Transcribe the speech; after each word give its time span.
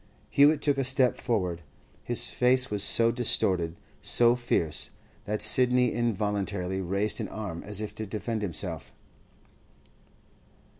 Hewett 0.31 0.63
took 0.63 0.79
a 0.79 0.83
step 0.83 1.15
forward. 1.15 1.61
His 2.03 2.31
face 2.31 2.71
was 2.71 2.83
so 2.83 3.11
distorted, 3.11 3.77
so 4.01 4.33
fierce, 4.33 4.89
that 5.25 5.43
Sidney 5.43 5.91
involuntarily 5.93 6.81
raised 6.81 7.21
an 7.21 7.27
arm, 7.27 7.61
as 7.61 7.81
if 7.81 7.93
to 7.93 8.07
defend 8.07 8.41
himself. 8.41 8.93